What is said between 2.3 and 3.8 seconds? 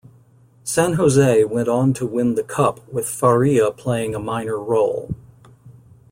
the Cup with Faria